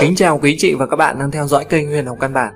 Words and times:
Kính 0.00 0.14
chào 0.14 0.38
quý 0.38 0.56
chị 0.58 0.74
và 0.74 0.86
các 0.86 0.96
bạn 0.96 1.18
đang 1.18 1.30
theo 1.30 1.46
dõi 1.46 1.64
kênh 1.64 1.88
Huyền 1.88 2.06
Học 2.06 2.16
Căn 2.20 2.32
Bản. 2.32 2.54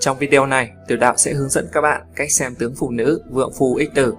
Trong 0.00 0.18
video 0.18 0.46
này, 0.46 0.70
Tiểu 0.88 0.98
Đạo 0.98 1.14
sẽ 1.16 1.32
hướng 1.32 1.48
dẫn 1.48 1.68
các 1.72 1.80
bạn 1.80 2.02
cách 2.16 2.30
xem 2.30 2.54
tướng 2.54 2.74
phụ 2.78 2.90
nữ 2.90 3.22
vượng 3.30 3.52
phu 3.58 3.74
ích 3.74 3.90
tử. 3.94 4.14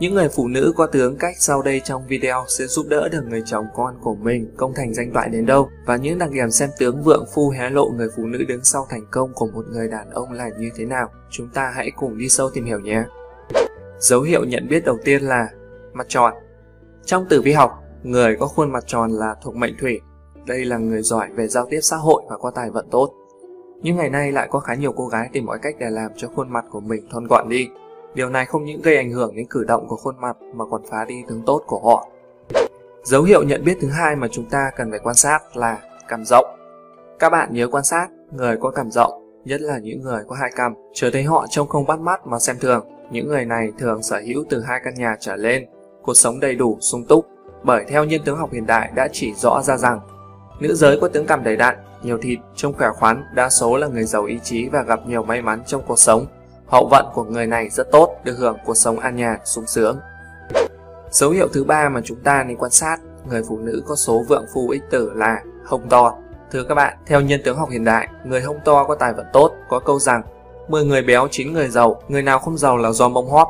Những 0.00 0.14
người 0.14 0.28
phụ 0.28 0.48
nữ 0.48 0.72
có 0.76 0.86
tướng 0.86 1.16
cách 1.16 1.34
sau 1.38 1.62
đây 1.62 1.80
trong 1.84 2.06
video 2.06 2.44
sẽ 2.48 2.66
giúp 2.66 2.86
đỡ 2.88 3.08
được 3.08 3.22
người 3.28 3.42
chồng 3.46 3.64
con 3.74 3.94
của 4.02 4.14
mình 4.14 4.54
công 4.56 4.74
thành 4.74 4.94
danh 4.94 5.12
toại 5.12 5.28
đến 5.28 5.46
đâu 5.46 5.68
và 5.86 5.96
những 5.96 6.18
đặc 6.18 6.30
điểm 6.30 6.50
xem 6.50 6.70
tướng 6.78 7.02
vượng 7.02 7.24
phu 7.34 7.50
hé 7.50 7.70
lộ 7.70 7.90
người 7.90 8.08
phụ 8.16 8.26
nữ 8.26 8.44
đứng 8.48 8.64
sau 8.64 8.86
thành 8.90 9.06
công 9.10 9.32
của 9.34 9.46
một 9.46 9.64
người 9.70 9.88
đàn 9.88 10.10
ông 10.10 10.32
là 10.32 10.50
như 10.58 10.70
thế 10.76 10.84
nào. 10.84 11.08
Chúng 11.30 11.48
ta 11.48 11.72
hãy 11.74 11.90
cùng 11.90 12.18
đi 12.18 12.28
sâu 12.28 12.50
tìm 12.50 12.64
hiểu 12.64 12.80
nhé. 12.80 13.02
Dấu 13.98 14.22
hiệu 14.22 14.44
nhận 14.44 14.68
biết 14.68 14.84
đầu 14.84 14.98
tiên 15.04 15.22
là 15.22 15.48
mặt 15.92 16.06
tròn. 16.08 16.34
Trong 17.04 17.28
tử 17.28 17.42
vi 17.42 17.52
học, 17.52 17.82
người 18.02 18.36
có 18.36 18.46
khuôn 18.46 18.72
mặt 18.72 18.84
tròn 18.86 19.10
là 19.10 19.34
thuộc 19.42 19.56
mệnh 19.56 19.76
thủy 19.80 20.00
đây 20.46 20.64
là 20.64 20.76
người 20.78 21.02
giỏi 21.02 21.28
về 21.34 21.48
giao 21.48 21.66
tiếp 21.70 21.80
xã 21.82 21.96
hội 21.96 22.22
và 22.28 22.36
có 22.36 22.50
tài 22.50 22.70
vận 22.70 22.86
tốt. 22.90 23.12
Nhưng 23.82 23.96
ngày 23.96 24.10
nay 24.10 24.32
lại 24.32 24.48
có 24.50 24.60
khá 24.60 24.74
nhiều 24.74 24.92
cô 24.92 25.06
gái 25.06 25.28
tìm 25.32 25.46
mọi 25.46 25.58
cách 25.58 25.74
để 25.78 25.90
làm 25.90 26.10
cho 26.16 26.28
khuôn 26.28 26.52
mặt 26.52 26.64
của 26.70 26.80
mình 26.80 27.08
thon 27.10 27.26
gọn 27.26 27.48
đi. 27.48 27.68
Điều 28.14 28.30
này 28.30 28.46
không 28.46 28.64
những 28.64 28.82
gây 28.82 28.96
ảnh 28.96 29.10
hưởng 29.10 29.36
đến 29.36 29.46
cử 29.50 29.64
động 29.64 29.88
của 29.88 29.96
khuôn 29.96 30.20
mặt 30.20 30.36
mà 30.54 30.64
còn 30.70 30.82
phá 30.90 31.04
đi 31.04 31.22
tướng 31.28 31.42
tốt 31.46 31.62
của 31.66 31.78
họ. 31.78 32.08
Dấu 33.04 33.22
hiệu 33.22 33.42
nhận 33.42 33.64
biết 33.64 33.78
thứ 33.80 33.88
hai 33.88 34.16
mà 34.16 34.28
chúng 34.28 34.44
ta 34.44 34.70
cần 34.76 34.90
phải 34.90 35.00
quan 35.02 35.14
sát 35.14 35.56
là 35.56 35.78
cằm 36.08 36.24
rộng. 36.24 36.46
Các 37.18 37.30
bạn 37.30 37.48
nhớ 37.52 37.68
quan 37.70 37.84
sát 37.84 38.08
người 38.30 38.56
có 38.60 38.70
cằm 38.70 38.90
rộng, 38.90 39.12
nhất 39.44 39.60
là 39.60 39.78
những 39.78 40.02
người 40.02 40.22
có 40.28 40.36
hai 40.36 40.50
cằm, 40.56 40.74
trở 40.94 41.10
thấy 41.10 41.22
họ 41.22 41.46
trông 41.50 41.68
không 41.68 41.86
bắt 41.86 42.00
mắt 42.00 42.26
mà 42.26 42.38
xem 42.38 42.56
thường. 42.60 42.86
Những 43.10 43.28
người 43.28 43.44
này 43.44 43.72
thường 43.78 44.02
sở 44.02 44.20
hữu 44.26 44.44
từ 44.50 44.60
hai 44.60 44.80
căn 44.84 44.94
nhà 44.94 45.16
trở 45.20 45.36
lên, 45.36 45.66
cuộc 46.02 46.14
sống 46.14 46.40
đầy 46.40 46.54
đủ, 46.54 46.78
sung 46.80 47.04
túc, 47.08 47.26
bởi 47.62 47.84
theo 47.88 48.04
nhân 48.04 48.20
tướng 48.24 48.38
học 48.38 48.52
hiện 48.52 48.66
đại 48.66 48.92
đã 48.94 49.08
chỉ 49.12 49.34
rõ 49.34 49.62
ra 49.62 49.76
rằng 49.76 50.00
Nữ 50.60 50.74
giới 50.74 50.98
có 51.00 51.08
tướng 51.08 51.26
cằm 51.26 51.44
đầy 51.44 51.56
đặn, 51.56 51.76
nhiều 52.02 52.18
thịt, 52.18 52.38
trông 52.56 52.72
khỏe 52.72 52.88
khoắn, 52.94 53.24
đa 53.34 53.48
số 53.48 53.76
là 53.76 53.86
người 53.86 54.04
giàu 54.04 54.24
ý 54.24 54.38
chí 54.42 54.68
và 54.68 54.82
gặp 54.82 55.00
nhiều 55.06 55.22
may 55.22 55.42
mắn 55.42 55.62
trong 55.66 55.82
cuộc 55.86 55.98
sống. 55.98 56.26
Hậu 56.66 56.88
vận 56.90 57.06
của 57.14 57.24
người 57.24 57.46
này 57.46 57.68
rất 57.70 57.90
tốt, 57.92 58.16
được 58.24 58.34
hưởng 58.38 58.56
cuộc 58.64 58.74
sống 58.74 58.98
an 58.98 59.16
nhàn, 59.16 59.38
sung 59.44 59.66
sướng. 59.66 59.98
Dấu 61.10 61.30
hiệu 61.30 61.48
thứ 61.52 61.64
ba 61.64 61.88
mà 61.88 62.00
chúng 62.04 62.20
ta 62.20 62.44
nên 62.44 62.56
quan 62.56 62.70
sát, 62.70 62.96
người 63.28 63.42
phụ 63.48 63.58
nữ 63.58 63.82
có 63.86 63.94
số 63.94 64.24
vượng 64.28 64.46
phu 64.54 64.68
ích 64.68 64.82
tử 64.90 65.12
là 65.14 65.42
hông 65.64 65.88
to. 65.88 66.14
Thưa 66.52 66.62
các 66.64 66.74
bạn, 66.74 66.96
theo 67.06 67.20
nhân 67.20 67.40
tướng 67.44 67.56
học 67.56 67.70
hiện 67.70 67.84
đại, 67.84 68.08
người 68.24 68.40
hông 68.40 68.60
to 68.64 68.84
có 68.84 68.94
tài 68.94 69.12
vận 69.12 69.26
tốt, 69.32 69.52
có 69.68 69.78
câu 69.78 69.98
rằng 69.98 70.22
10 70.68 70.84
người 70.84 71.02
béo 71.02 71.28
9 71.30 71.52
người 71.52 71.68
giàu, 71.68 72.02
người 72.08 72.22
nào 72.22 72.38
không 72.38 72.58
giàu 72.58 72.76
là 72.76 72.92
do 72.92 73.08
mông 73.08 73.30
hóp. 73.30 73.48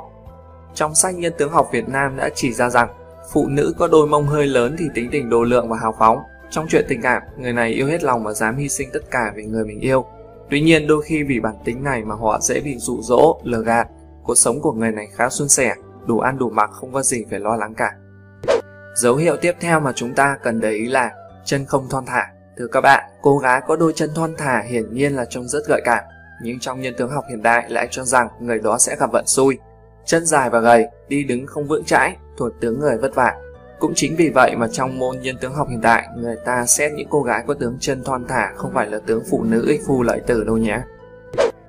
Trong 0.74 0.94
sách 0.94 1.14
nhân 1.14 1.32
tướng 1.38 1.52
học 1.52 1.68
Việt 1.72 1.88
Nam 1.88 2.16
đã 2.16 2.28
chỉ 2.34 2.52
ra 2.52 2.68
rằng 2.68 2.88
phụ 3.32 3.46
nữ 3.48 3.74
có 3.78 3.88
đôi 3.88 4.06
mông 4.06 4.26
hơi 4.26 4.46
lớn 4.46 4.76
thì 4.78 4.84
tính 4.94 5.08
tình 5.12 5.30
đồ 5.30 5.42
lượng 5.42 5.68
và 5.68 5.76
hào 5.76 5.94
phóng, 5.98 6.18
trong 6.52 6.66
chuyện 6.68 6.84
tình 6.88 7.02
cảm, 7.02 7.22
người 7.38 7.52
này 7.52 7.70
yêu 7.70 7.86
hết 7.86 8.04
lòng 8.04 8.24
và 8.24 8.32
dám 8.32 8.56
hy 8.56 8.68
sinh 8.68 8.88
tất 8.92 9.10
cả 9.10 9.32
vì 9.36 9.44
người 9.44 9.64
mình 9.64 9.80
yêu. 9.80 10.04
Tuy 10.50 10.60
nhiên, 10.60 10.86
đôi 10.86 11.02
khi 11.02 11.22
vì 11.22 11.40
bản 11.40 11.54
tính 11.64 11.84
này 11.84 12.04
mà 12.04 12.14
họ 12.14 12.40
dễ 12.40 12.60
bị 12.60 12.76
dụ 12.78 13.02
dỗ, 13.02 13.40
lừa 13.44 13.62
gạt. 13.62 13.88
Cuộc 14.24 14.34
sống 14.34 14.60
của 14.60 14.72
người 14.72 14.90
này 14.90 15.08
khá 15.14 15.28
suôn 15.28 15.48
sẻ, 15.48 15.74
đủ 16.06 16.18
ăn 16.20 16.38
đủ 16.38 16.50
mặc 16.50 16.70
không 16.72 16.92
có 16.92 17.02
gì 17.02 17.24
phải 17.30 17.40
lo 17.40 17.56
lắng 17.56 17.74
cả. 17.74 17.92
Dấu 18.94 19.16
hiệu 19.16 19.36
tiếp 19.36 19.52
theo 19.60 19.80
mà 19.80 19.92
chúng 19.92 20.14
ta 20.14 20.36
cần 20.42 20.60
để 20.60 20.70
ý 20.70 20.86
là 20.86 21.10
chân 21.44 21.64
không 21.64 21.88
thon 21.88 22.04
thả. 22.06 22.26
Thưa 22.58 22.66
các 22.72 22.80
bạn, 22.80 23.04
cô 23.22 23.38
gái 23.38 23.60
có 23.66 23.76
đôi 23.76 23.92
chân 23.96 24.10
thon 24.14 24.34
thả 24.38 24.60
hiển 24.60 24.94
nhiên 24.94 25.16
là 25.16 25.24
trông 25.24 25.48
rất 25.48 25.62
gợi 25.68 25.82
cảm, 25.84 26.04
nhưng 26.42 26.58
trong 26.58 26.80
nhân 26.80 26.94
tướng 26.98 27.10
học 27.10 27.24
hiện 27.30 27.42
đại 27.42 27.70
lại 27.70 27.88
cho 27.90 28.04
rằng 28.04 28.28
người 28.40 28.58
đó 28.58 28.78
sẽ 28.78 28.96
gặp 29.00 29.12
vận 29.12 29.26
xui. 29.26 29.58
Chân 30.04 30.26
dài 30.26 30.50
và 30.50 30.60
gầy, 30.60 30.86
đi 31.08 31.24
đứng 31.24 31.46
không 31.46 31.68
vững 31.68 31.84
chãi, 31.84 32.16
thuộc 32.36 32.52
tướng 32.60 32.80
người 32.80 32.96
vất 32.98 33.14
vả. 33.14 33.34
Cũng 33.82 33.92
chính 33.94 34.16
vì 34.16 34.30
vậy 34.30 34.56
mà 34.56 34.68
trong 34.72 34.98
môn 34.98 35.18
nhân 35.20 35.36
tướng 35.40 35.54
học 35.54 35.68
hiện 35.70 35.80
đại, 35.80 36.08
người 36.16 36.36
ta 36.44 36.66
xét 36.66 36.92
những 36.92 37.08
cô 37.10 37.22
gái 37.22 37.44
có 37.46 37.54
tướng 37.54 37.76
chân 37.80 38.04
thon 38.04 38.24
thả 38.28 38.52
không 38.56 38.70
phải 38.74 38.90
là 38.90 38.98
tướng 39.06 39.22
phụ 39.30 39.42
nữ 39.42 39.64
ích 39.68 39.80
phu 39.86 40.02
lợi 40.02 40.20
tử 40.26 40.44
đâu 40.44 40.56
nhé. 40.56 40.80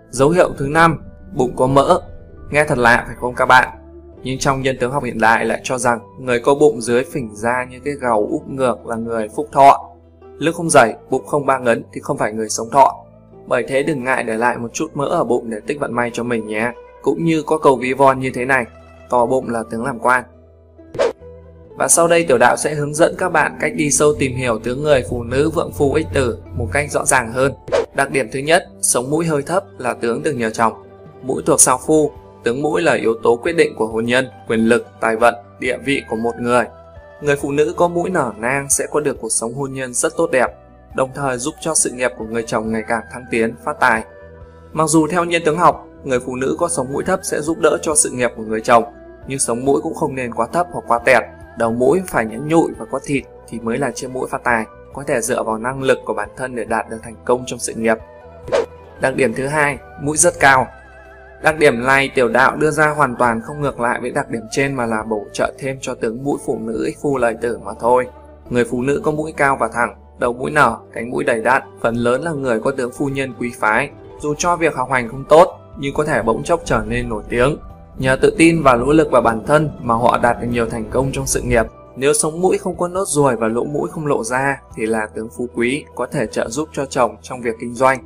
Dấu 0.09 0.29
hiệu 0.29 0.49
thứ 0.57 0.67
năm, 0.67 1.03
bụng 1.35 1.55
có 1.55 1.67
mỡ. 1.67 1.99
Nghe 2.51 2.63
thật 2.63 2.77
lạ 2.77 3.03
phải 3.07 3.15
không 3.19 3.35
các 3.35 3.45
bạn? 3.45 3.69
Nhưng 4.23 4.39
trong 4.39 4.61
nhân 4.61 4.77
tướng 4.79 4.91
học 4.91 5.03
hiện 5.03 5.19
đại 5.19 5.45
lại 5.45 5.61
cho 5.63 5.77
rằng 5.77 5.99
người 6.19 6.39
có 6.39 6.55
bụng 6.55 6.81
dưới 6.81 7.03
phình 7.03 7.35
ra 7.35 7.65
như 7.69 7.79
cái 7.85 7.93
gầu 7.93 8.27
úp 8.31 8.47
ngược 8.47 8.87
là 8.87 8.95
người 8.95 9.29
phúc 9.35 9.47
thọ. 9.51 9.89
Lưng 10.37 10.55
không 10.55 10.69
dày, 10.69 10.95
bụng 11.09 11.25
không 11.25 11.45
ba 11.45 11.59
ngấn 11.59 11.83
thì 11.93 12.01
không 12.01 12.17
phải 12.17 12.33
người 12.33 12.49
sống 12.49 12.69
thọ. 12.71 13.05
Bởi 13.47 13.65
thế 13.67 13.83
đừng 13.83 14.03
ngại 14.03 14.23
để 14.23 14.37
lại 14.37 14.57
một 14.57 14.73
chút 14.73 14.91
mỡ 14.93 15.05
ở 15.05 15.23
bụng 15.23 15.49
để 15.49 15.57
tích 15.67 15.79
vận 15.79 15.93
may 15.93 16.09
cho 16.13 16.23
mình 16.23 16.47
nhé. 16.47 16.71
Cũng 17.01 17.23
như 17.23 17.43
có 17.43 17.57
cầu 17.57 17.75
ví 17.75 17.93
von 17.93 18.19
như 18.19 18.31
thế 18.33 18.45
này, 18.45 18.65
to 19.09 19.25
bụng 19.25 19.49
là 19.49 19.63
tướng 19.69 19.85
làm 19.85 19.99
quan. 19.99 20.23
Và 21.77 21.87
sau 21.87 22.07
đây 22.07 22.23
tiểu 22.23 22.37
đạo 22.37 22.57
sẽ 22.57 22.73
hướng 22.73 22.93
dẫn 22.93 23.15
các 23.17 23.29
bạn 23.29 23.57
cách 23.59 23.71
đi 23.75 23.91
sâu 23.91 24.13
tìm 24.19 24.35
hiểu 24.35 24.59
tướng 24.59 24.83
người 24.83 25.03
phụ 25.09 25.23
nữ 25.23 25.49
vượng 25.49 25.71
phu 25.71 25.93
ích 25.93 26.07
tử 26.13 26.37
một 26.57 26.67
cách 26.73 26.91
rõ 26.91 27.05
ràng 27.05 27.33
hơn. 27.33 27.53
Đặc 27.95 28.11
điểm 28.11 28.29
thứ 28.31 28.39
nhất, 28.39 28.67
sống 28.81 29.09
mũi 29.09 29.25
hơi 29.25 29.41
thấp 29.41 29.63
là 29.77 29.93
tướng 29.93 30.23
được 30.23 30.31
nhờ 30.31 30.49
chồng. 30.49 30.73
Mũi 31.21 31.43
thuộc 31.45 31.61
sao 31.61 31.79
phu, 31.85 32.11
tướng 32.43 32.61
mũi 32.61 32.81
là 32.81 32.93
yếu 32.93 33.13
tố 33.23 33.35
quyết 33.35 33.53
định 33.53 33.75
của 33.77 33.87
hôn 33.87 34.05
nhân, 34.05 34.27
quyền 34.47 34.59
lực, 34.59 34.87
tài 34.99 35.15
vận, 35.15 35.35
địa 35.59 35.77
vị 35.85 36.01
của 36.09 36.15
một 36.15 36.33
người. 36.39 36.65
Người 37.21 37.35
phụ 37.35 37.51
nữ 37.51 37.73
có 37.77 37.87
mũi 37.87 38.09
nở 38.09 38.31
nang 38.37 38.69
sẽ 38.69 38.87
có 38.91 38.99
được 38.99 39.17
cuộc 39.21 39.31
sống 39.31 39.53
hôn 39.53 39.73
nhân 39.73 39.93
rất 39.93 40.13
tốt 40.17 40.31
đẹp, 40.31 40.47
đồng 40.95 41.09
thời 41.15 41.37
giúp 41.37 41.53
cho 41.61 41.75
sự 41.75 41.91
nghiệp 41.91 42.11
của 42.17 42.25
người 42.25 42.43
chồng 42.47 42.71
ngày 42.71 42.83
càng 42.87 43.01
thăng 43.11 43.23
tiến, 43.31 43.55
phát 43.65 43.79
tài. 43.79 44.03
Mặc 44.73 44.89
dù 44.89 45.07
theo 45.07 45.23
nhân 45.23 45.41
tướng 45.45 45.57
học, 45.57 45.87
người 46.03 46.19
phụ 46.19 46.35
nữ 46.35 46.55
có 46.59 46.69
sống 46.69 46.93
mũi 46.93 47.03
thấp 47.03 47.19
sẽ 47.23 47.41
giúp 47.41 47.57
đỡ 47.59 47.77
cho 47.81 47.95
sự 47.95 48.09
nghiệp 48.09 48.31
của 48.35 48.43
người 48.43 48.61
chồng, 48.61 48.83
nhưng 49.27 49.39
sống 49.39 49.65
mũi 49.65 49.81
cũng 49.81 49.95
không 49.95 50.15
nên 50.15 50.33
quá 50.33 50.47
thấp 50.53 50.67
hoặc 50.71 50.83
quá 50.87 50.99
tẹt 51.05 51.23
Đầu 51.57 51.71
mũi 51.71 52.01
phải 52.07 52.25
nhẵn 52.25 52.47
nhụi 52.47 52.71
và 52.77 52.85
có 52.91 52.99
thịt 53.05 53.23
thì 53.47 53.59
mới 53.59 53.77
là 53.77 53.91
chiếc 53.91 54.07
mũi 54.11 54.27
phát 54.29 54.43
tài, 54.43 54.65
có 54.93 55.03
thể 55.03 55.21
dựa 55.21 55.43
vào 55.43 55.57
năng 55.57 55.81
lực 55.81 55.99
của 56.05 56.13
bản 56.13 56.29
thân 56.37 56.55
để 56.55 56.63
đạt 56.65 56.89
được 56.89 56.97
thành 57.03 57.15
công 57.25 57.43
trong 57.45 57.59
sự 57.59 57.73
nghiệp. 57.73 57.97
Đặc 59.01 59.15
điểm 59.15 59.33
thứ 59.33 59.47
hai, 59.47 59.77
mũi 60.01 60.17
rất 60.17 60.33
cao. 60.39 60.67
Đặc 61.43 61.57
điểm 61.57 61.85
này 61.85 62.11
tiểu 62.15 62.27
đạo 62.27 62.55
đưa 62.55 62.71
ra 62.71 62.89
hoàn 62.89 63.15
toàn 63.15 63.41
không 63.41 63.61
ngược 63.61 63.79
lại 63.79 64.01
với 64.01 64.11
đặc 64.11 64.29
điểm 64.29 64.43
trên 64.51 64.75
mà 64.75 64.85
là 64.85 65.03
bổ 65.03 65.25
trợ 65.33 65.53
thêm 65.59 65.77
cho 65.81 65.95
tướng 65.95 66.23
mũi 66.23 66.37
phụ 66.45 66.59
nữ 66.59 66.83
ích 66.85 66.97
phu 67.01 67.17
lợi 67.17 67.35
tử 67.41 67.59
mà 67.63 67.71
thôi. 67.79 68.07
Người 68.49 68.65
phụ 68.65 68.81
nữ 68.81 69.01
có 69.03 69.11
mũi 69.11 69.33
cao 69.37 69.57
và 69.59 69.67
thẳng, 69.73 69.95
đầu 70.19 70.33
mũi 70.33 70.51
nở, 70.51 70.77
cánh 70.93 71.09
mũi 71.09 71.23
đầy 71.23 71.41
đặn, 71.41 71.61
phần 71.81 71.95
lớn 71.95 72.21
là 72.21 72.31
người 72.31 72.59
có 72.59 72.71
tướng 72.71 72.91
phu 72.91 73.05
nhân 73.05 73.33
quý 73.39 73.51
phái. 73.59 73.89
Dù 74.21 74.33
cho 74.37 74.55
việc 74.55 74.75
học 74.75 74.91
hành 74.91 75.09
không 75.09 75.23
tốt, 75.29 75.59
nhưng 75.79 75.93
có 75.93 76.05
thể 76.05 76.21
bỗng 76.21 76.43
chốc 76.43 76.61
trở 76.65 76.83
nên 76.87 77.09
nổi 77.09 77.23
tiếng. 77.29 77.57
Nhờ 77.97 78.15
tự 78.21 78.35
tin 78.37 78.63
và 78.63 78.75
nỗ 78.75 78.93
lực 78.93 79.11
vào 79.11 79.21
bản 79.21 79.43
thân 79.47 79.69
mà 79.81 79.95
họ 79.95 80.17
đạt 80.17 80.41
được 80.41 80.47
nhiều 80.51 80.69
thành 80.69 80.85
công 80.91 81.11
trong 81.11 81.27
sự 81.27 81.41
nghiệp. 81.41 81.65
Nếu 81.95 82.13
sống 82.13 82.41
mũi 82.41 82.57
không 82.57 82.77
có 82.77 82.87
nốt 82.87 83.07
ruồi 83.07 83.35
và 83.35 83.47
lỗ 83.47 83.63
mũi 83.63 83.89
không 83.91 84.07
lộ 84.07 84.23
ra 84.23 84.61
thì 84.75 84.85
là 84.85 85.07
tướng 85.15 85.29
phú 85.37 85.47
quý 85.55 85.85
có 85.95 86.05
thể 86.05 86.27
trợ 86.27 86.49
giúp 86.49 86.69
cho 86.73 86.85
chồng 86.85 87.15
trong 87.21 87.41
việc 87.41 87.55
kinh 87.59 87.73
doanh. 87.73 87.99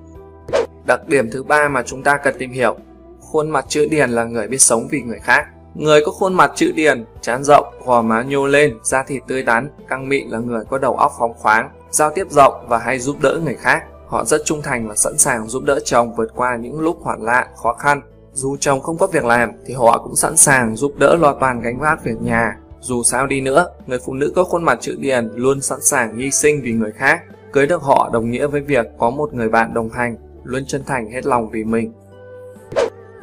Đặc 0.88 1.08
điểm 1.08 1.32
thứ 1.32 1.44
ba 1.44 1.68
mà 1.70 1.84
chúng 1.86 2.04
ta 2.04 2.18
cần 2.24 2.36
tìm 2.40 2.52
hiểu, 2.52 2.76
khuôn 3.20 3.50
mặt 3.50 3.66
chữ 3.68 3.88
điền 3.92 4.10
là 4.10 4.24
người 4.24 4.48
biết 4.48 4.62
sống 4.62 4.88
vì 4.92 5.02
người 5.02 5.20
khác. 5.20 5.48
Người 5.74 6.02
có 6.06 6.12
khuôn 6.12 6.34
mặt 6.34 6.52
chữ 6.56 6.72
điền, 6.76 7.06
trán 7.22 7.44
rộng, 7.44 7.66
gò 7.86 8.02
má 8.02 8.24
nhô 8.24 8.48
lên, 8.48 8.78
da 8.84 9.04
thịt 9.04 9.24
tươi 9.28 9.44
tắn, 9.44 9.70
căng 9.90 10.10
mịn 10.10 10.28
là 10.30 10.40
người 10.40 10.64
có 10.70 10.78
đầu 10.78 10.96
óc 10.96 11.12
phóng 11.20 11.34
khoáng, 11.34 11.70
giao 11.92 12.10
tiếp 12.10 12.28
rộng 12.30 12.66
và 12.68 12.78
hay 12.78 13.00
giúp 13.00 13.16
đỡ 13.22 13.40
người 13.44 13.56
khác. 13.56 13.84
Họ 14.08 14.26
rất 14.26 14.42
trung 14.46 14.62
thành 14.62 14.88
và 14.88 14.96
sẵn 14.96 15.18
sàng 15.18 15.48
giúp 15.48 15.64
đỡ 15.64 15.80
chồng 15.86 16.16
vượt 16.16 16.32
qua 16.36 16.56
những 16.56 16.80
lúc 16.80 16.98
hoạn 17.02 17.26
nạn, 17.26 17.48
khó 17.56 17.74
khăn. 17.74 18.02
Dù 18.38 18.58
chồng 18.60 18.82
không 18.82 18.98
có 18.98 19.08
việc 19.08 19.26
làm 19.26 19.52
thì 19.66 19.74
họ 19.74 20.02
cũng 20.04 20.16
sẵn 20.16 20.38
sàng 20.38 20.76
giúp 20.76 20.92
đỡ 20.98 21.16
lo 21.16 21.34
toàn 21.40 21.62
gánh 21.62 21.80
vác 21.80 22.04
việc 22.04 22.22
nhà. 22.22 22.58
Dù 22.80 23.04
sao 23.04 23.28
đi 23.28 23.42
nữa, 23.42 23.68
người 23.88 24.00
phụ 24.06 24.14
nữ 24.14 24.32
có 24.36 24.44
khuôn 24.44 24.64
mặt 24.64 24.78
chữ 24.82 24.96
điền 25.00 25.30
luôn 25.36 25.62
sẵn 25.62 25.82
sàng 25.82 26.18
hy 26.18 26.32
sinh 26.32 26.62
vì 26.64 26.72
người 26.72 26.92
khác. 26.92 27.22
Cưới 27.54 27.68
được 27.68 27.82
họ 27.82 28.10
đồng 28.14 28.32
nghĩa 28.32 28.48
với 28.48 28.62
việc 28.62 28.86
có 28.98 29.10
một 29.10 29.34
người 29.34 29.50
bạn 29.50 29.74
đồng 29.74 29.90
hành, 29.90 30.16
luôn 30.44 30.66
chân 30.66 30.84
thành 30.86 31.12
hết 31.12 31.26
lòng 31.26 31.50
vì 31.50 31.64
mình. 31.64 31.94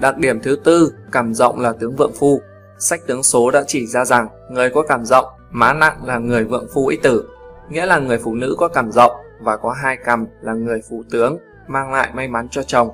Đặc 0.00 0.18
điểm 0.18 0.40
thứ 0.40 0.56
tư, 0.64 0.92
cằm 1.12 1.34
rộng 1.34 1.60
là 1.60 1.72
tướng 1.72 1.96
vượng 1.96 2.12
phu. 2.18 2.40
Sách 2.78 3.00
tướng 3.06 3.22
số 3.22 3.50
đã 3.50 3.64
chỉ 3.66 3.86
ra 3.86 4.04
rằng 4.04 4.28
người 4.50 4.70
có 4.70 4.82
cằm 4.82 5.04
rộng, 5.04 5.26
má 5.50 5.72
nặng 5.72 5.96
là 6.04 6.18
người 6.18 6.44
vượng 6.44 6.66
phu 6.74 6.86
ích 6.86 7.02
tử, 7.02 7.28
nghĩa 7.70 7.86
là 7.86 7.98
người 7.98 8.18
phụ 8.18 8.34
nữ 8.34 8.54
có 8.58 8.68
cằm 8.68 8.92
rộng 8.92 9.12
và 9.40 9.56
có 9.56 9.70
hai 9.70 9.96
cằm 10.04 10.26
là 10.40 10.52
người 10.52 10.80
phụ 10.90 11.02
tướng, 11.10 11.38
mang 11.66 11.92
lại 11.92 12.10
may 12.14 12.28
mắn 12.28 12.48
cho 12.50 12.62
chồng. 12.62 12.88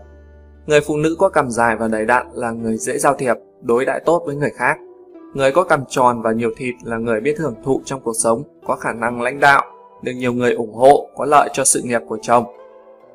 Người 0.71 0.81
phụ 0.81 0.97
nữ 0.97 1.17
có 1.19 1.29
cằm 1.29 1.51
dài 1.51 1.77
và 1.77 1.89
đầy 1.89 2.07
đặn 2.07 2.27
là 2.35 2.51
người 2.51 2.77
dễ 2.77 2.99
giao 2.99 3.15
thiệp, 3.15 3.37
đối 3.63 3.85
đãi 3.85 4.01
tốt 4.07 4.23
với 4.27 4.37
người 4.37 4.51
khác. 4.51 4.79
Người 5.35 5.53
có 5.53 5.65
cằm 5.65 5.85
tròn 5.89 6.23
và 6.23 6.33
nhiều 6.33 6.51
thịt 6.57 6.75
là 6.85 6.97
người 6.97 7.21
biết 7.21 7.39
hưởng 7.39 7.55
thụ 7.65 7.81
trong 7.85 8.01
cuộc 8.01 8.13
sống, 8.13 8.43
có 8.67 8.77
khả 8.77 8.93
năng 8.93 9.23
lãnh 9.23 9.41
đạo, 9.41 9.65
được 10.03 10.13
nhiều 10.13 10.33
người 10.33 10.53
ủng 10.53 10.75
hộ, 10.75 11.09
có 11.17 11.25
lợi 11.25 11.49
cho 11.53 11.65
sự 11.65 11.81
nghiệp 11.85 12.01
của 12.09 12.19
chồng. 12.23 12.45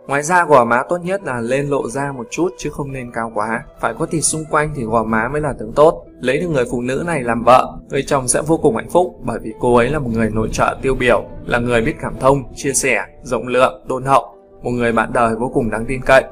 Ngoài 0.07 0.23
ra 0.23 0.45
gò 0.45 0.65
má 0.65 0.83
tốt 0.89 0.97
nhất 1.03 1.21
là 1.25 1.41
lên 1.41 1.67
lộ 1.67 1.89
ra 1.89 2.11
một 2.11 2.27
chút 2.31 2.49
chứ 2.57 2.69
không 2.69 2.91
nên 2.91 3.11
cao 3.11 3.31
quá. 3.35 3.63
Phải 3.79 3.93
có 3.99 4.05
thịt 4.05 4.23
xung 4.23 4.45
quanh 4.51 4.73
thì 4.75 4.83
gò 4.83 5.03
má 5.03 5.27
mới 5.27 5.41
là 5.41 5.53
tướng 5.59 5.73
tốt. 5.75 6.05
Lấy 6.19 6.37
được 6.37 6.49
người 6.49 6.65
phụ 6.71 6.81
nữ 6.81 7.03
này 7.07 7.23
làm 7.23 7.43
vợ, 7.43 7.77
người 7.89 8.03
chồng 8.07 8.27
sẽ 8.27 8.41
vô 8.47 8.57
cùng 8.57 8.75
hạnh 8.75 8.89
phúc 8.89 9.15
bởi 9.21 9.39
vì 9.43 9.53
cô 9.59 9.75
ấy 9.75 9.89
là 9.89 9.99
một 9.99 10.09
người 10.13 10.29
nội 10.33 10.49
trợ 10.51 10.77
tiêu 10.81 10.95
biểu, 10.95 11.23
là 11.45 11.59
người 11.59 11.81
biết 11.81 11.95
cảm 12.01 12.13
thông, 12.19 12.43
chia 12.55 12.73
sẻ, 12.73 13.05
rộng 13.23 13.47
lượng, 13.47 13.85
đôn 13.87 14.03
hậu, 14.03 14.35
một 14.63 14.71
người 14.71 14.91
bạn 14.91 15.13
đời 15.13 15.35
vô 15.35 15.51
cùng 15.53 15.69
đáng 15.69 15.85
tin 15.87 16.01
cậy. 16.05 16.23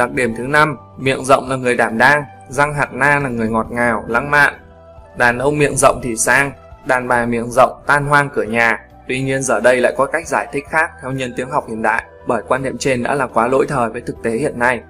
Đặc 0.00 0.12
điểm 0.12 0.34
thứ 0.34 0.46
năm, 0.46 0.76
miệng 0.96 1.24
rộng 1.24 1.50
là 1.50 1.56
người 1.56 1.74
đảm 1.74 1.98
đang, 1.98 2.24
răng 2.48 2.74
hạt 2.74 2.92
na 2.92 3.20
là 3.22 3.28
người 3.28 3.48
ngọt 3.48 3.66
ngào, 3.70 4.04
lãng 4.08 4.30
mạn. 4.30 4.54
Đàn 5.16 5.38
ông 5.38 5.58
miệng 5.58 5.76
rộng 5.76 6.00
thì 6.02 6.16
sang, 6.16 6.52
đàn 6.86 7.08
bà 7.08 7.26
miệng 7.26 7.50
rộng 7.50 7.82
tan 7.86 8.06
hoang 8.06 8.28
cửa 8.34 8.42
nhà. 8.42 8.86
Tuy 9.08 9.22
nhiên 9.22 9.42
giờ 9.42 9.60
đây 9.60 9.80
lại 9.80 9.94
có 9.96 10.06
cách 10.06 10.28
giải 10.28 10.48
thích 10.52 10.64
khác 10.70 10.90
theo 11.02 11.12
nhân 11.12 11.32
tiếng 11.36 11.50
học 11.50 11.64
hiện 11.68 11.82
đại, 11.82 12.04
bởi 12.26 12.42
quan 12.48 12.62
niệm 12.62 12.78
trên 12.78 13.02
đã 13.02 13.14
là 13.14 13.26
quá 13.26 13.46
lỗi 13.46 13.66
thời 13.68 13.90
với 13.90 14.00
thực 14.00 14.22
tế 14.22 14.30
hiện 14.30 14.58
nay. 14.58 14.80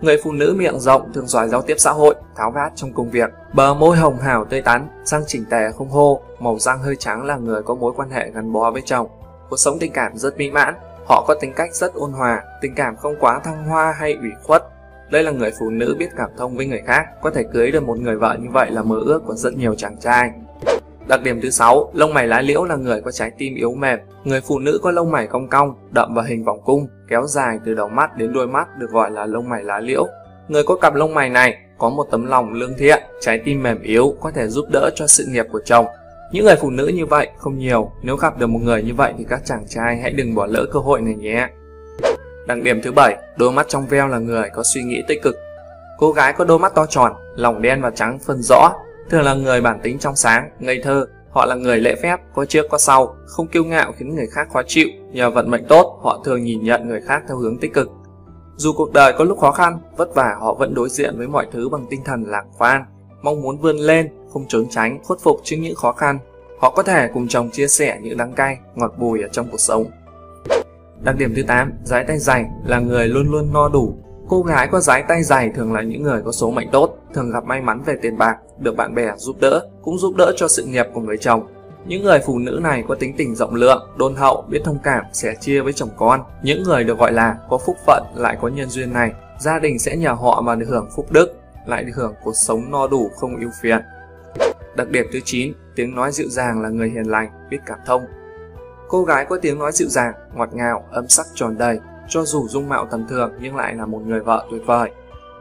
Người 0.00 0.16
phụ 0.24 0.32
nữ 0.32 0.54
miệng 0.58 0.80
rộng 0.80 1.12
thường 1.12 1.26
giỏi 1.26 1.48
giao 1.48 1.62
tiếp 1.62 1.74
xã 1.78 1.90
hội, 1.90 2.14
tháo 2.36 2.50
vát 2.50 2.72
trong 2.74 2.92
công 2.92 3.10
việc, 3.10 3.30
bờ 3.52 3.74
môi 3.74 3.96
hồng 3.96 4.18
hào 4.18 4.44
tươi 4.44 4.62
tắn, 4.62 4.88
răng 5.04 5.22
chỉnh 5.26 5.44
tề 5.50 5.72
không 5.78 5.90
hô, 5.90 6.20
màu 6.40 6.58
răng 6.58 6.78
hơi 6.78 6.96
trắng 6.96 7.24
là 7.24 7.36
người 7.36 7.62
có 7.62 7.74
mối 7.74 7.92
quan 7.96 8.10
hệ 8.10 8.30
gắn 8.30 8.52
bó 8.52 8.70
với 8.70 8.82
chồng. 8.84 9.08
Cuộc 9.50 9.56
sống 9.56 9.78
tình 9.80 9.92
cảm 9.92 10.16
rất 10.16 10.36
mỹ 10.36 10.50
mãn, 10.50 10.74
họ 11.06 11.24
có 11.28 11.34
tính 11.40 11.52
cách 11.56 11.74
rất 11.74 11.94
ôn 11.94 12.12
hòa, 12.12 12.42
tình 12.60 12.74
cảm 12.74 12.96
không 12.96 13.14
quá 13.20 13.40
thăng 13.44 13.64
hoa 13.64 13.94
hay 13.98 14.12
ủy 14.12 14.30
khuất. 14.42 14.62
Đây 15.10 15.22
là 15.22 15.30
người 15.30 15.52
phụ 15.58 15.70
nữ 15.70 15.96
biết 15.98 16.08
cảm 16.16 16.30
thông 16.36 16.56
với 16.56 16.66
người 16.66 16.82
khác, 16.86 17.06
có 17.22 17.30
thể 17.30 17.44
cưới 17.52 17.70
được 17.70 17.82
một 17.82 17.98
người 17.98 18.16
vợ 18.16 18.36
như 18.40 18.48
vậy 18.52 18.70
là 18.70 18.82
mơ 18.82 18.96
ước 19.04 19.22
của 19.26 19.34
rất 19.34 19.54
nhiều 19.56 19.74
chàng 19.74 19.96
trai. 20.00 20.30
Đặc 21.08 21.22
điểm 21.22 21.40
thứ 21.40 21.50
sáu, 21.50 21.90
lông 21.94 22.14
mày 22.14 22.26
lá 22.26 22.40
liễu 22.40 22.64
là 22.64 22.76
người 22.76 23.00
có 23.00 23.10
trái 23.10 23.30
tim 23.38 23.54
yếu 23.54 23.74
mềm. 23.74 23.98
Người 24.24 24.40
phụ 24.40 24.58
nữ 24.58 24.80
có 24.82 24.90
lông 24.90 25.10
mày 25.10 25.26
cong 25.26 25.48
cong, 25.48 25.74
đậm 25.90 26.14
vào 26.14 26.24
hình 26.24 26.44
vòng 26.44 26.60
cung, 26.64 26.88
kéo 27.08 27.26
dài 27.26 27.58
từ 27.64 27.74
đầu 27.74 27.88
mắt 27.88 28.16
đến 28.16 28.32
đuôi 28.32 28.46
mắt 28.46 28.78
được 28.78 28.90
gọi 28.90 29.10
là 29.10 29.26
lông 29.26 29.48
mày 29.48 29.62
lá 29.62 29.80
liễu. 29.80 30.06
Người 30.48 30.62
có 30.66 30.76
cặp 30.76 30.94
lông 30.94 31.14
mày 31.14 31.30
này 31.30 31.56
có 31.78 31.88
một 31.88 32.06
tấm 32.10 32.26
lòng 32.26 32.52
lương 32.52 32.74
thiện, 32.78 33.02
trái 33.20 33.40
tim 33.44 33.62
mềm 33.62 33.82
yếu 33.82 34.14
có 34.20 34.30
thể 34.30 34.48
giúp 34.48 34.64
đỡ 34.72 34.90
cho 34.94 35.06
sự 35.06 35.24
nghiệp 35.28 35.46
của 35.52 35.60
chồng. 35.64 35.86
Những 36.34 36.44
người 36.44 36.56
phụ 36.56 36.70
nữ 36.70 36.86
như 36.86 37.06
vậy 37.06 37.28
không 37.38 37.58
nhiều, 37.58 37.90
nếu 38.02 38.16
gặp 38.16 38.38
được 38.38 38.46
một 38.46 38.58
người 38.62 38.82
như 38.82 38.94
vậy 38.94 39.14
thì 39.18 39.24
các 39.28 39.40
chàng 39.44 39.64
trai 39.68 39.96
hãy 39.96 40.10
đừng 40.10 40.34
bỏ 40.34 40.46
lỡ 40.46 40.66
cơ 40.72 40.80
hội 40.80 41.00
này 41.00 41.14
nhé. 41.14 41.48
Đặc 42.46 42.62
điểm 42.62 42.82
thứ 42.82 42.92
bảy, 42.92 43.16
đôi 43.36 43.52
mắt 43.52 43.66
trong 43.68 43.86
veo 43.86 44.08
là 44.08 44.18
người 44.18 44.50
có 44.54 44.62
suy 44.74 44.82
nghĩ 44.82 45.02
tích 45.08 45.22
cực. 45.22 45.36
Cô 45.98 46.12
gái 46.12 46.32
có 46.32 46.44
đôi 46.44 46.58
mắt 46.58 46.74
to 46.74 46.86
tròn, 46.86 47.12
lòng 47.36 47.62
đen 47.62 47.80
và 47.82 47.90
trắng 47.90 48.18
phân 48.18 48.42
rõ, 48.42 48.72
thường 49.10 49.22
là 49.22 49.34
người 49.34 49.60
bản 49.60 49.80
tính 49.82 49.98
trong 49.98 50.16
sáng, 50.16 50.50
ngây 50.58 50.80
thơ, 50.84 51.06
họ 51.30 51.46
là 51.46 51.54
người 51.54 51.78
lễ 51.78 51.94
phép, 52.02 52.20
có 52.34 52.44
trước 52.44 52.66
có 52.70 52.78
sau, 52.78 53.16
không 53.26 53.46
kiêu 53.46 53.64
ngạo 53.64 53.92
khiến 53.92 54.14
người 54.14 54.26
khác 54.32 54.48
khó 54.52 54.62
chịu, 54.66 54.88
nhờ 55.12 55.30
vận 55.30 55.50
mệnh 55.50 55.64
tốt, 55.68 56.00
họ 56.02 56.22
thường 56.24 56.44
nhìn 56.44 56.64
nhận 56.64 56.88
người 56.88 57.00
khác 57.00 57.22
theo 57.28 57.36
hướng 57.36 57.58
tích 57.58 57.74
cực. 57.74 57.88
Dù 58.56 58.72
cuộc 58.76 58.92
đời 58.92 59.12
có 59.18 59.24
lúc 59.24 59.38
khó 59.38 59.50
khăn, 59.50 59.78
vất 59.96 60.14
vả 60.14 60.36
họ 60.40 60.54
vẫn 60.54 60.74
đối 60.74 60.88
diện 60.88 61.18
với 61.18 61.28
mọi 61.28 61.46
thứ 61.52 61.68
bằng 61.68 61.86
tinh 61.90 62.00
thần 62.04 62.24
lạc 62.26 62.44
quan, 62.58 62.84
mong 63.24 63.42
muốn 63.42 63.58
vươn 63.58 63.76
lên, 63.76 64.08
không 64.32 64.44
trốn 64.48 64.66
tránh, 64.70 64.98
khuất 65.04 65.20
phục 65.20 65.40
trước 65.44 65.56
những 65.56 65.74
khó 65.74 65.92
khăn. 65.92 66.18
Họ 66.60 66.70
có 66.70 66.82
thể 66.82 67.08
cùng 67.14 67.28
chồng 67.28 67.50
chia 67.50 67.68
sẻ 67.68 67.98
những 68.02 68.16
đắng 68.16 68.32
cay, 68.32 68.58
ngọt 68.74 68.94
bùi 68.98 69.22
ở 69.22 69.28
trong 69.28 69.48
cuộc 69.50 69.60
sống. 69.60 69.84
Đặc 71.04 71.16
điểm 71.18 71.32
thứ 71.36 71.42
8, 71.42 71.72
giái 71.84 72.04
tay 72.04 72.18
dày 72.18 72.44
là 72.66 72.78
người 72.78 73.08
luôn 73.08 73.30
luôn 73.30 73.52
no 73.52 73.68
đủ, 73.68 73.94
Cô 74.28 74.42
gái 74.42 74.68
có 74.68 74.80
giái 74.80 75.02
tay 75.02 75.22
dày 75.22 75.50
thường 75.50 75.72
là 75.72 75.82
những 75.82 76.02
người 76.02 76.22
có 76.22 76.32
số 76.32 76.50
mệnh 76.50 76.70
tốt, 76.70 76.98
thường 77.14 77.30
gặp 77.30 77.44
may 77.44 77.60
mắn 77.60 77.82
về 77.86 77.94
tiền 78.02 78.18
bạc, 78.18 78.36
được 78.58 78.76
bạn 78.76 78.94
bè 78.94 79.12
giúp 79.16 79.36
đỡ, 79.40 79.68
cũng 79.82 79.98
giúp 79.98 80.16
đỡ 80.16 80.32
cho 80.36 80.48
sự 80.48 80.64
nghiệp 80.64 80.86
của 80.94 81.00
người 81.00 81.16
chồng. 81.18 81.46
Những 81.86 82.02
người 82.02 82.18
phụ 82.26 82.38
nữ 82.38 82.60
này 82.62 82.84
có 82.88 82.94
tính 82.94 83.14
tình 83.16 83.34
rộng 83.34 83.54
lượng, 83.54 83.88
đôn 83.96 84.14
hậu, 84.14 84.44
biết 84.48 84.60
thông 84.64 84.78
cảm, 84.82 85.04
sẻ 85.12 85.34
chia 85.40 85.60
với 85.60 85.72
chồng 85.72 85.88
con. 85.96 86.20
Những 86.42 86.62
người 86.62 86.84
được 86.84 86.98
gọi 86.98 87.12
là 87.12 87.36
có 87.50 87.58
phúc 87.58 87.76
phận 87.86 88.04
lại 88.14 88.36
có 88.40 88.48
nhân 88.48 88.68
duyên 88.68 88.92
này, 88.92 89.12
gia 89.38 89.58
đình 89.58 89.78
sẽ 89.78 89.96
nhờ 89.96 90.12
họ 90.12 90.40
mà 90.40 90.54
được 90.54 90.66
hưởng 90.68 90.88
phúc 90.96 91.06
đức, 91.12 91.34
lại 91.66 91.84
được 91.84 91.92
hưởng 91.96 92.14
cuộc 92.22 92.34
sống 92.34 92.70
no 92.70 92.86
đủ 92.86 93.10
không 93.16 93.36
ưu 93.40 93.50
phiền. 93.62 93.78
Đặc 94.76 94.88
điểm 94.90 95.06
thứ 95.12 95.20
9, 95.24 95.52
tiếng 95.76 95.94
nói 95.94 96.12
dịu 96.12 96.28
dàng 96.28 96.62
là 96.62 96.68
người 96.68 96.90
hiền 96.90 97.10
lành, 97.10 97.30
biết 97.50 97.58
cảm 97.66 97.78
thông. 97.86 98.06
Cô 98.88 99.04
gái 99.04 99.26
có 99.28 99.38
tiếng 99.42 99.58
nói 99.58 99.72
dịu 99.72 99.88
dàng, 99.88 100.14
ngọt 100.34 100.54
ngào, 100.54 100.84
âm 100.90 101.08
sắc 101.08 101.26
tròn 101.34 101.58
đầy, 101.58 101.80
cho 102.08 102.24
dù 102.24 102.48
dung 102.48 102.68
mạo 102.68 102.86
tầm 102.90 103.06
thường 103.08 103.32
nhưng 103.40 103.56
lại 103.56 103.74
là 103.74 103.86
một 103.86 104.02
người 104.06 104.20
vợ 104.20 104.46
tuyệt 104.50 104.62
vời. 104.66 104.90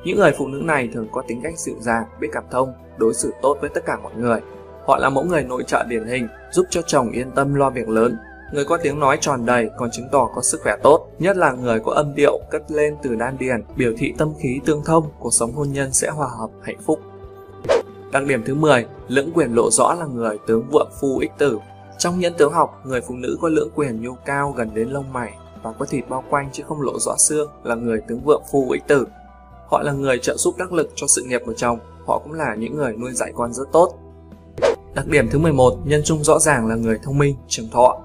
Những 0.05 0.17
người 0.17 0.31
phụ 0.37 0.47
nữ 0.47 0.61
này 0.63 0.89
thường 0.93 1.07
có 1.11 1.23
tính 1.27 1.41
cách 1.43 1.53
dịu 1.57 1.75
dàng, 1.79 2.03
biết 2.19 2.27
cảm 2.31 2.43
thông, 2.51 2.73
đối 2.97 3.13
xử 3.13 3.33
tốt 3.41 3.57
với 3.61 3.69
tất 3.69 3.85
cả 3.85 3.97
mọi 4.03 4.13
người. 4.15 4.39
Họ 4.85 4.97
là 4.97 5.09
mẫu 5.09 5.23
người 5.23 5.43
nội 5.43 5.63
trợ 5.67 5.83
điển 5.89 6.05
hình, 6.05 6.27
giúp 6.51 6.65
cho 6.69 6.81
chồng 6.81 7.11
yên 7.11 7.31
tâm 7.31 7.55
lo 7.55 7.69
việc 7.69 7.89
lớn. 7.89 8.17
Người 8.53 8.65
có 8.65 8.77
tiếng 8.77 9.00
nói 9.00 9.17
tròn 9.21 9.45
đầy 9.45 9.69
còn 9.77 9.91
chứng 9.91 10.07
tỏ 10.11 10.29
có 10.35 10.41
sức 10.41 10.61
khỏe 10.63 10.75
tốt, 10.83 11.07
nhất 11.19 11.38
là 11.38 11.51
người 11.51 11.79
có 11.79 11.91
âm 11.91 12.15
điệu 12.15 12.39
cất 12.51 12.71
lên 12.71 12.95
từ 13.03 13.15
đan 13.15 13.38
điền, 13.38 13.63
biểu 13.75 13.94
thị 13.97 14.13
tâm 14.17 14.33
khí 14.39 14.59
tương 14.65 14.83
thông, 14.83 15.09
cuộc 15.19 15.33
sống 15.33 15.51
hôn 15.51 15.71
nhân 15.71 15.94
sẽ 15.94 16.09
hòa 16.09 16.27
hợp, 16.39 16.50
hạnh 16.61 16.77
phúc. 16.85 17.00
Đặc 18.11 18.23
điểm 18.23 18.44
thứ 18.45 18.55
10, 18.55 18.85
lưỡng 19.07 19.29
quyền 19.33 19.55
lộ 19.55 19.71
rõ 19.71 19.94
là 19.94 20.05
người 20.05 20.38
tướng 20.47 20.69
vượng 20.71 20.89
phu 21.01 21.17
ích 21.17 21.31
tử. 21.38 21.59
Trong 21.97 22.19
nhân 22.19 22.33
tướng 22.38 22.53
học, 22.53 22.81
người 22.85 23.01
phụ 23.01 23.15
nữ 23.15 23.38
có 23.41 23.50
lưỡng 23.50 23.69
quyền 23.75 24.01
nhô 24.01 24.17
cao 24.25 24.53
gần 24.57 24.69
đến 24.73 24.89
lông 24.89 25.13
mày, 25.13 25.33
và 25.63 25.71
có 25.79 25.85
thịt 25.85 26.09
bao 26.09 26.23
quanh 26.29 26.50
chứ 26.51 26.63
không 26.67 26.81
lộ 26.81 27.00
rõ 27.00 27.15
xương 27.17 27.50
là 27.63 27.75
người 27.75 28.01
tướng 28.07 28.21
vượng 28.25 28.44
phu 28.51 28.71
ích 28.71 28.83
tử. 28.88 29.07
Họ 29.69 29.81
là 29.81 29.91
người 29.91 30.19
trợ 30.19 30.38
giúp 30.38 30.55
đắc 30.57 30.73
lực 30.73 30.89
cho 30.95 31.07
sự 31.07 31.23
nghiệp 31.23 31.41
của 31.45 31.53
chồng, 31.53 31.79
họ 32.07 32.19
cũng 32.19 32.33
là 32.33 32.55
những 32.55 32.77
người 32.77 32.94
nuôi 32.94 33.11
dạy 33.13 33.31
con 33.35 33.53
rất 33.53 33.71
tốt. 33.71 33.94
Đặc 34.95 35.07
điểm 35.07 35.29
thứ 35.31 35.39
11, 35.39 35.77
nhân 35.85 36.01
trung 36.05 36.23
rõ 36.23 36.39
ràng 36.39 36.67
là 36.67 36.75
người 36.75 37.00
thông 37.03 37.17
minh, 37.17 37.35
trường 37.47 37.69
thọ. 37.69 38.00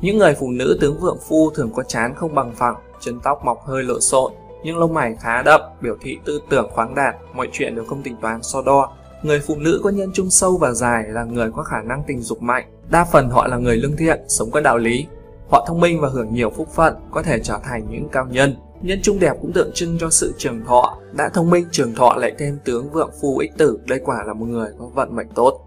Những 0.00 0.18
người 0.18 0.34
phụ 0.34 0.50
nữ 0.50 0.78
tướng 0.80 0.98
vượng 0.98 1.18
phu 1.28 1.50
thường 1.50 1.70
có 1.74 1.82
chán 1.82 2.14
không 2.14 2.34
bằng 2.34 2.52
phẳng, 2.54 2.76
chân 3.00 3.20
tóc 3.22 3.44
mọc 3.44 3.66
hơi 3.66 3.82
lộn 3.82 4.00
xộn, 4.00 4.32
nhưng 4.64 4.78
lông 4.78 4.94
mày 4.94 5.16
khá 5.20 5.42
đậm, 5.42 5.60
biểu 5.80 5.96
thị 6.00 6.18
tư 6.24 6.40
tưởng 6.50 6.70
khoáng 6.72 6.94
đạt, 6.94 7.14
mọi 7.34 7.48
chuyện 7.52 7.74
đều 7.74 7.84
không 7.84 8.02
tính 8.02 8.16
toán 8.22 8.42
so 8.42 8.62
đo. 8.62 8.92
Người 9.22 9.40
phụ 9.40 9.56
nữ 9.56 9.80
có 9.84 9.90
nhân 9.90 10.10
trung 10.14 10.30
sâu 10.30 10.56
và 10.56 10.72
dài 10.72 11.04
là 11.08 11.24
người 11.24 11.50
có 11.50 11.62
khả 11.62 11.82
năng 11.82 12.02
tình 12.06 12.20
dục 12.20 12.42
mạnh, 12.42 12.64
đa 12.90 13.04
phần 13.12 13.30
họ 13.30 13.46
là 13.46 13.56
người 13.56 13.76
lương 13.76 13.96
thiện, 13.96 14.20
sống 14.28 14.50
có 14.50 14.60
đạo 14.60 14.78
lý, 14.78 15.06
Họ 15.50 15.64
thông 15.66 15.80
minh 15.80 16.00
và 16.00 16.08
hưởng 16.08 16.34
nhiều 16.34 16.50
phúc 16.50 16.68
phận, 16.74 16.94
có 17.10 17.22
thể 17.22 17.40
trở 17.42 17.58
thành 17.64 17.86
những 17.90 18.08
cao 18.12 18.26
nhân. 18.30 18.56
Nhân 18.82 19.00
trung 19.02 19.18
đẹp 19.18 19.32
cũng 19.40 19.52
tượng 19.52 19.70
trưng 19.74 19.98
cho 20.00 20.10
sự 20.10 20.34
trường 20.38 20.64
thọ. 20.64 20.98
Đã 21.12 21.28
thông 21.28 21.50
minh 21.50 21.66
trường 21.70 21.94
thọ 21.94 22.14
lại 22.16 22.32
thêm 22.38 22.58
tướng 22.64 22.90
vượng 22.90 23.10
phu 23.20 23.38
ích 23.38 23.52
tử, 23.58 23.78
đây 23.86 24.00
quả 24.04 24.24
là 24.26 24.32
một 24.32 24.46
người 24.46 24.68
có 24.78 24.86
vận 24.86 25.16
mệnh 25.16 25.28
tốt. 25.34 25.60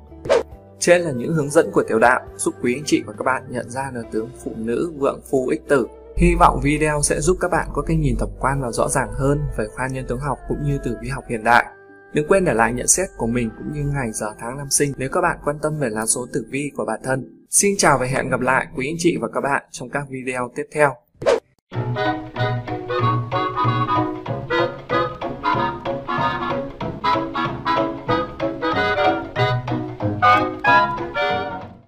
Trên 0.80 1.02
là 1.02 1.12
những 1.12 1.34
hướng 1.34 1.50
dẫn 1.50 1.72
của 1.72 1.84
tiểu 1.88 2.00
đạo, 2.00 2.20
giúp 2.36 2.54
quý 2.62 2.76
anh 2.76 2.84
chị 2.86 3.04
và 3.06 3.14
các 3.14 3.24
bạn 3.24 3.44
nhận 3.50 3.70
ra 3.70 3.92
được 3.94 4.04
tướng 4.12 4.30
phụ 4.44 4.52
nữ 4.58 4.92
vượng 4.98 5.22
phu 5.32 5.48
ích 5.48 5.62
tử. 5.68 5.88
Hy 6.18 6.36
vọng 6.40 6.60
video 6.64 7.02
sẽ 7.04 7.22
giúp 7.22 7.38
các 7.40 7.52
bạn 7.52 7.68
có 7.74 7.82
cái 7.82 7.98
nhìn 7.98 8.16
tổng 8.20 8.38
quan 8.40 8.62
và 8.62 8.72
rõ 8.72 8.88
ràng 8.88 9.10
hơn 9.14 9.42
về 9.58 9.68
khoa 9.76 9.88
nhân 9.88 10.06
tướng 10.08 10.20
học 10.20 10.38
cũng 10.48 10.64
như 10.64 10.78
tử 10.84 10.98
vi 11.02 11.10
học 11.10 11.24
hiện 11.30 11.44
đại. 11.44 11.66
Đừng 12.14 12.28
quên 12.28 12.46
để 12.46 12.54
lại 12.54 12.74
nhận 12.74 12.88
xét 12.88 13.10
của 13.18 13.28
mình 13.28 13.50
cũng 13.58 13.74
như 13.74 13.92
ngày 13.94 14.12
giờ 14.14 14.28
tháng 14.40 14.58
năm 14.58 14.70
sinh 14.70 14.94
nếu 14.98 15.10
các 15.10 15.22
bạn 15.22 15.38
quan 15.46 15.60
tâm 15.60 15.80
về 15.80 15.90
lá 15.90 16.06
số 16.06 16.28
tử 16.34 16.46
vi 16.50 16.72
của 16.78 16.86
bản 16.86 17.00
thân. 17.04 17.46
Xin 17.50 17.78
chào 17.78 17.98
và 17.98 18.06
hẹn 18.06 18.30
gặp 18.30 18.40
lại 18.40 18.68
quý 18.76 18.88
anh 18.90 18.96
chị 19.00 19.18
và 19.22 19.28
các 19.34 19.42
bạn 19.42 19.64
trong 19.72 19.90
các 19.90 20.04
video 20.10 20.52
tiếp 20.56 20.66
theo. 20.72 20.94